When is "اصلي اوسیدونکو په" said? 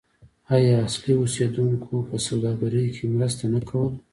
0.87-2.15